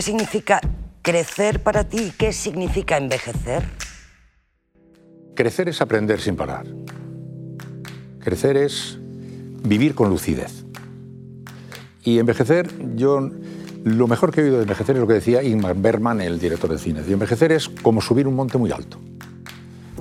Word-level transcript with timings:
¿Qué 0.00 0.04
significa 0.04 0.62
crecer 1.02 1.62
para 1.62 1.84
ti? 1.84 2.10
¿Qué 2.16 2.32
significa 2.32 2.96
envejecer? 2.96 3.62
Crecer 5.36 5.68
es 5.68 5.82
aprender 5.82 6.22
sin 6.22 6.36
parar. 6.36 6.64
Crecer 8.18 8.56
es 8.56 8.98
vivir 9.62 9.94
con 9.94 10.08
lucidez. 10.08 10.64
Y 12.02 12.18
envejecer, 12.18 12.70
yo 12.96 13.28
lo 13.84 14.08
mejor 14.08 14.32
que 14.32 14.40
he 14.40 14.44
oído 14.44 14.56
de 14.56 14.62
envejecer 14.62 14.96
es 14.96 15.00
lo 15.02 15.06
que 15.06 15.12
decía 15.12 15.42
Ingmar 15.42 15.76
Bergman, 15.76 16.22
el 16.22 16.38
director 16.38 16.70
de 16.70 16.78
cine. 16.78 17.02
Y 17.06 17.12
envejecer 17.12 17.52
es 17.52 17.68
como 17.68 18.00
subir 18.00 18.26
un 18.26 18.36
monte 18.36 18.56
muy 18.56 18.72
alto. 18.72 18.98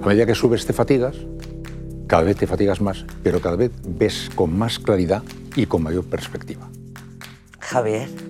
A 0.01 0.07
medida 0.07 0.25
que 0.25 0.33
subes 0.33 0.65
te 0.65 0.71
fatigas, 0.71 1.17
cada 2.07 2.23
vez 2.23 2.37
te 2.37 2.47
fatigas 2.47 2.79
más, 2.79 3.05
pero 3.21 3.41
cada 3.41 3.57
vez 3.57 3.71
ves 3.85 4.29
con 4.33 4.57
más 4.57 4.79
claridad 4.79 5.23
y 5.57 5.65
con 5.65 5.83
mayor 5.83 6.05
perspectiva. 6.05 6.69
Javier. 7.59 8.28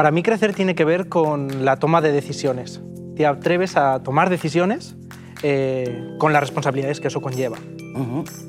Para 0.00 0.12
mí 0.12 0.22
crecer 0.22 0.54
tiene 0.54 0.74
que 0.74 0.86
ver 0.86 1.10
con 1.10 1.66
la 1.66 1.76
toma 1.76 2.00
de 2.00 2.10
decisiones. 2.10 2.80
Te 3.16 3.26
atreves 3.26 3.76
a 3.76 4.02
tomar 4.02 4.30
decisiones 4.30 4.96
eh, 5.42 6.14
con 6.16 6.32
las 6.32 6.40
responsabilidades 6.40 7.00
que 7.00 7.08
eso 7.08 7.20
conlleva. 7.20 7.58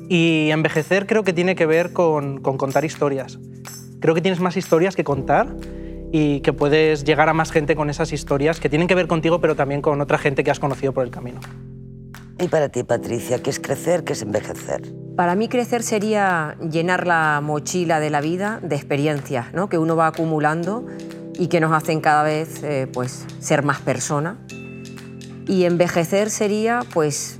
Y 0.08 0.48
envejecer 0.50 1.06
creo 1.06 1.24
que 1.24 1.34
tiene 1.34 1.54
que 1.54 1.66
ver 1.66 1.92
con, 1.92 2.40
con 2.40 2.56
contar 2.56 2.86
historias. 2.86 3.38
Creo 4.00 4.14
que 4.14 4.22
tienes 4.22 4.40
más 4.40 4.56
historias 4.56 4.96
que 4.96 5.04
contar 5.04 5.54
y 6.10 6.40
que 6.40 6.54
puedes 6.54 7.04
llegar 7.04 7.28
a 7.28 7.34
más 7.34 7.52
gente 7.52 7.76
con 7.76 7.90
esas 7.90 8.14
historias 8.14 8.58
que 8.58 8.70
tienen 8.70 8.88
que 8.88 8.94
ver 8.94 9.06
contigo, 9.06 9.42
pero 9.42 9.54
también 9.54 9.82
con 9.82 10.00
otra 10.00 10.16
gente 10.16 10.44
que 10.44 10.50
has 10.50 10.58
conocido 10.58 10.94
por 10.94 11.04
el 11.04 11.10
camino. 11.10 11.40
¿Y 12.38 12.48
para 12.48 12.70
ti, 12.70 12.82
Patricia, 12.82 13.42
qué 13.42 13.50
es 13.50 13.60
crecer, 13.60 14.04
qué 14.04 14.14
es 14.14 14.22
envejecer? 14.22 14.80
Para 15.16 15.34
mí 15.34 15.48
crecer 15.48 15.82
sería 15.82 16.56
llenar 16.60 17.06
la 17.06 17.42
mochila 17.42 18.00
de 18.00 18.08
la 18.08 18.22
vida 18.22 18.58
de 18.62 18.74
experiencias 18.74 19.52
¿no? 19.52 19.68
que 19.68 19.76
uno 19.76 19.94
va 19.94 20.06
acumulando 20.06 20.86
y 21.38 21.48
que 21.48 21.60
nos 21.60 21.72
hacen 21.72 22.00
cada 22.00 22.22
vez 22.22 22.62
eh, 22.62 22.88
pues, 22.92 23.24
ser 23.40 23.62
más 23.64 23.80
persona. 23.80 24.36
Y 25.46 25.64
envejecer 25.64 26.30
sería, 26.30 26.80
pues, 26.92 27.38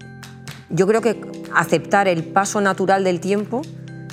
yo 0.70 0.86
creo 0.86 1.00
que 1.00 1.20
aceptar 1.54 2.08
el 2.08 2.24
paso 2.24 2.60
natural 2.60 3.04
del 3.04 3.20
tiempo 3.20 3.62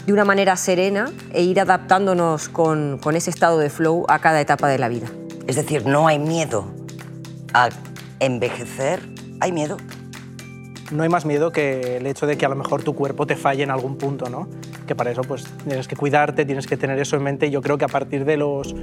de 0.06 0.14
una 0.14 0.26
manera 0.26 0.56
serena 0.56 1.12
e 1.34 1.44
ir 1.44 1.60
adaptándonos 1.60 2.50
con, 2.50 3.00
con 3.02 3.16
ese 3.16 3.30
estado 3.30 3.58
de 3.60 3.70
flow 3.70 4.06
a 4.08 4.20
cada 4.20 4.42
etapa 4.42 4.68
de 4.68 4.78
la 4.78 4.90
vida. 4.90 5.08
Es 5.48 5.56
decir, 5.56 5.86
no 5.86 6.08
hay 6.08 6.20
miedo 6.20 6.66
a 7.54 7.70
envejecer, 8.20 9.02
hay 9.40 9.52
miedo. 9.52 9.78
No 10.92 11.04
hay 11.04 11.10
más 11.10 11.26
miedo 11.26 11.52
que 11.52 11.98
el 11.98 12.08
hecho 12.08 12.26
de 12.26 12.38
que 12.38 12.46
a 12.46 12.50
lo 12.50 12.56
mejor 12.56 12.84
tu 12.84 12.96
cuerpo 12.96 13.28
te 13.28 13.36
falle 13.36 13.64
en 13.64 13.72
algún 13.72 13.98
punto, 13.98 14.30
¿no? 14.30 14.48
Que 14.88 14.96
para 14.96 15.12
eso 15.12 15.22
pues 15.22 15.46
tienes 15.68 15.88
que 15.88 15.96
cuidarte, 15.96 16.46
tienes 16.46 16.66
que 16.66 16.78
tener 16.78 16.98
eso 17.00 17.16
en 17.16 17.24
mente 17.24 17.48
y 17.48 17.52
yo 17.52 17.62
creo 17.62 17.78
que 17.78 17.86
a 17.86 17.90
partir 17.90 18.26
de 18.26 18.38
los 18.38 18.74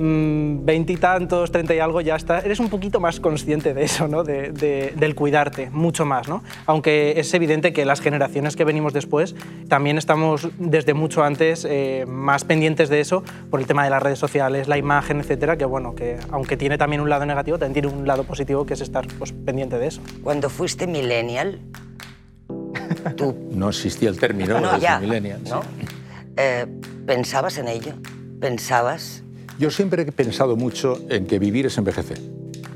veintitantos, 0.00 1.52
treinta 1.52 1.74
y 1.74 1.78
algo, 1.78 2.00
ya 2.00 2.16
está, 2.16 2.38
eres 2.38 2.58
un 2.58 2.70
poquito 2.70 3.00
más 3.00 3.20
consciente 3.20 3.74
de 3.74 3.84
eso, 3.84 4.08
¿no? 4.08 4.24
De, 4.24 4.50
del 4.96 5.14
cuidarte, 5.14 5.68
mucho 5.70 6.06
más. 6.06 6.26
¿no? 6.26 6.42
Aunque 6.64 7.20
es 7.20 7.32
evidente 7.34 7.74
que 7.74 7.84
las 7.84 8.00
generaciones 8.00 8.56
que 8.56 8.64
venimos 8.64 8.94
después 8.94 9.34
también 9.68 9.98
estamos 9.98 10.48
desde 10.58 10.94
mucho 10.94 11.22
antes 11.22 11.66
eh, 11.68 12.06
más 12.08 12.44
pendientes 12.44 12.88
de 12.88 13.00
eso 13.00 13.22
por 13.50 13.60
el 13.60 13.66
tema 13.66 13.84
de 13.84 13.90
las 13.90 14.02
redes 14.02 14.18
sociales, 14.18 14.68
la 14.68 14.78
imagen, 14.78 15.20
etcétera, 15.20 15.58
que 15.58 15.66
bueno, 15.66 15.94
que 15.94 16.16
aunque 16.30 16.56
tiene 16.56 16.78
también 16.78 17.02
un 17.02 17.10
lado 17.10 17.26
negativo, 17.26 17.58
también 17.58 17.82
tiene 17.82 17.88
un 17.98 18.06
lado 18.06 18.24
positivo 18.24 18.64
que 18.64 18.74
es 18.74 18.80
estar 18.80 19.06
pues, 19.18 19.32
pendiente 19.32 19.78
de 19.78 19.88
eso. 19.88 20.00
Cuando 20.22 20.48
fuiste 20.48 20.86
millennial, 20.86 21.60
tú... 23.16 23.36
No 23.50 23.68
existía 23.68 24.08
el 24.08 24.18
término 24.18 24.60
no, 24.60 24.78
de 24.78 24.98
millennial. 25.00 25.40
¿no? 25.44 25.60
Eh, 26.38 26.66
¿Pensabas 27.06 27.58
en 27.58 27.68
ello? 27.68 27.92
¿Pensabas 28.40 29.24
yo 29.60 29.70
siempre 29.70 30.02
he 30.02 30.10
pensado 30.10 30.56
mucho 30.56 30.98
en 31.10 31.26
que 31.26 31.38
vivir 31.38 31.66
es 31.66 31.76
envejecer. 31.76 32.18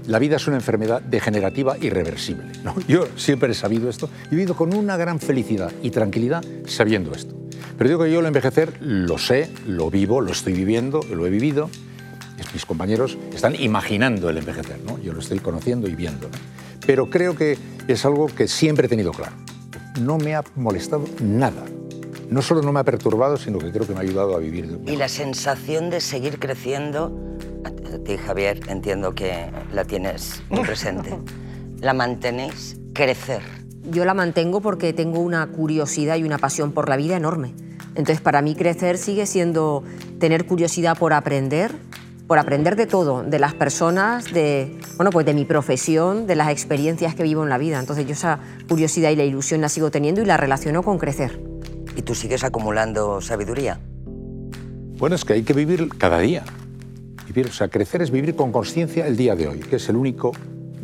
La 0.07 0.19
vida 0.19 0.37
es 0.37 0.47
una 0.47 0.57
enfermedad 0.57 1.01
degenerativa 1.01 1.79
irreversible. 1.79 2.45
Yo 2.87 3.07
siempre 3.17 3.53
he 3.53 3.55
sabido 3.55 3.89
esto 3.89 4.11
he 4.27 4.35
vivido 4.35 4.55
con 4.55 4.75
una 4.75 4.99
gran 4.99 5.19
felicidad 5.19 5.73
y 5.83 5.89
tranquilidad 5.89 6.45
sabiendo 6.67 7.13
esto. 7.15 7.35
Pero 7.79 7.89
digo 7.89 8.05
que 8.05 8.13
yo 8.13 8.21
el 8.21 8.27
envejecer 8.27 8.75
lo 8.81 9.17
sé, 9.17 9.49
lo 9.67 9.91
vivo, 9.91 10.21
lo 10.21 10.31
estoy 10.31 10.53
viviendo, 10.53 11.01
lo 11.11 11.27
he 11.27 11.31
vivido. 11.31 11.71
Mis 12.53 12.67
compañeros 12.67 13.17
están 13.35 13.55
imaginando 13.59 14.29
el 14.29 14.37
envejecer, 14.37 14.79
yo 15.03 15.15
lo 15.15 15.21
estoy 15.21 15.39
conociendo 15.39 15.89
y 15.89 15.95
viendo. 15.95 16.29
Pero 16.87 17.09
creo 17.09 17.35
que 17.35 17.57
es 17.89 18.05
algo 18.05 18.27
que 18.27 18.47
siempre 18.47 18.87
he 18.87 18.89
tenido 18.91 19.13
claro. 19.13 19.35
No 20.03 20.19
me 20.19 20.35
ha 20.35 20.45
molestado 20.55 21.07
nada 21.23 21.65
no 22.29 22.43
solo 22.43 22.63
no 22.63 22.73
me 22.73 22.81
ha 22.81 22.85
perturbado, 22.85 23.37
sino 23.37 23.59
que 23.59 23.71
creo 23.71 23.87
que 23.87 23.93
me 23.93 23.99
ha 23.99 24.03
ayudado 24.03 24.35
a 24.35 24.39
vivir. 24.39 24.81
Y 24.87 24.97
la 24.97 25.09
sensación 25.09 25.91
de 25.91 26.01
seguir 26.01 26.39
creciendo, 26.39 27.13
a 27.65 27.99
ti 27.99 28.17
Javier, 28.17 28.61
entiendo 28.69 29.15
que 29.15 29.51
la 29.73 29.85
tienes 29.85 30.43
muy 30.51 30.61
presente, 30.65 31.19
la 31.81 31.95
mantenéis 31.95 32.79
crecer. 32.93 33.43
Yo 33.91 34.05
la 34.05 34.15
mantengo 34.15 34.61
porque 34.61 34.93
tengo 34.93 35.21
una 35.21 35.47
curiosidad 35.47 36.17
y 36.17 36.25
una 36.25 36.39
pasión 36.39 36.73
por 36.73 36.89
la 36.89 36.97
vida 36.97 37.17
enorme. 37.17 37.55
Entonces, 37.95 38.21
para 38.21 38.43
mí 38.43 38.55
crecer 38.55 38.99
sigue 38.99 39.27
siendo 39.27 39.85
tener 40.19 40.47
curiosidad 40.47 40.97
por 40.99 41.13
aprender, 41.13 41.71
por 42.27 42.39
aprender 42.39 42.77
de 42.77 42.87
todo, 42.87 43.23
de 43.23 43.39
las 43.39 43.55
personas, 43.55 44.33
de, 44.33 44.81
bueno, 44.97 45.11
pues 45.11 45.27
de 45.27 45.35
mi 45.35 45.45
profesión, 45.45 46.27
de 46.27 46.35
las 46.35 46.49
experiencias 46.49 47.15
que 47.15 47.23
vivo 47.23 47.45
en 47.45 47.51
la 47.51 47.59
vida. 47.59 47.79
Entonces, 47.79 48.07
yo 48.07 48.13
esa 48.13 48.41
curiosidad 48.69 49.11
y 49.11 49.17
la 49.17 49.25
ilusión 49.25 49.61
la 49.61 49.69
sigo 49.69 49.91
teniendo 49.91 50.23
y 50.23 50.25
la 50.25 50.39
relaciono 50.39 50.83
con 50.83 50.99
crecer 50.99 51.54
y 51.97 52.03
tú 52.03 52.15
sigues 52.15 52.45
acumulando 52.45 53.21
sabiduría. 53.21 53.81
Bueno, 54.99 55.17
es 55.17 55.25
que 55.25 55.35
hay 55.35 55.43
que 55.43 55.53
vivir 55.53 55.89
cada 55.99 56.19
día. 56.19 56.45
Vivir, 57.27 57.47
o 57.47 57.53
sea, 57.53 57.69
crecer 57.69 58.03
es 58.03 58.11
vivir 58.11 58.35
con 58.37 58.53
conciencia 58.53 59.07
el 59.07 59.17
día 59.17 59.35
de 59.35 59.49
hoy, 59.49 59.59
que 59.61 59.77
es 59.77 59.89
el 59.89 59.97
único 59.97 60.33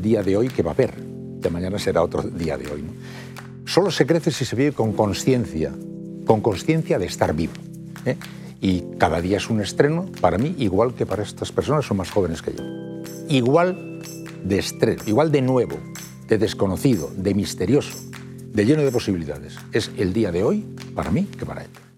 día 0.01 0.23
de 0.23 0.37
hoy 0.37 0.49
que 0.49 0.63
va 0.63 0.71
a 0.71 0.75
haber. 0.75 0.95
De 0.95 1.51
mañana 1.51 1.79
será 1.79 2.03
otro 2.03 2.23
día 2.23 2.57
de 2.57 2.71
hoy. 2.71 2.85
Solo 3.67 3.91
se 3.91 4.07
crece 4.07 4.31
si 4.31 4.45
se 4.45 4.57
vive 4.57 4.73
con 4.73 4.93
conciencia, 4.93 5.73
con 6.27 6.41
conciencia 6.41 6.99
de 6.99 7.07
estar 7.07 7.35
vivo. 7.35 7.53
¿eh? 8.05 8.17
Y 8.61 8.85
cada 8.99 9.21
día 9.21 9.37
es 9.37 9.49
un 9.49 9.61
estreno 9.61 10.07
para 10.21 10.39
mí, 10.39 10.55
igual 10.59 10.95
que 10.95 11.07
para 11.07 11.23
estas 11.23 11.53
personas, 11.53 11.87
son 11.87 11.99
más 11.99 12.11
jóvenes 12.11 12.43
que 12.43 12.53
yo. 12.53 12.65
Igual 13.29 14.03
de 14.43 14.59
estreno, 14.59 15.03
igual 15.07 15.31
de 15.31 15.43
nuevo, 15.43 15.79
de 16.27 16.39
desconocido, 16.39 17.11
de 17.17 17.35
misterioso 17.35 17.97
de 18.53 18.65
lleno 18.65 18.83
de 18.83 18.91
posibilidades. 18.91 19.57
Es 19.73 19.91
el 19.97 20.13
día 20.13 20.33
de 20.33 20.43
hoy 20.43 20.67
para 20.95 21.11
mí 21.11 21.25
que 21.25 21.47
para 21.47 21.63
él. 21.63 21.90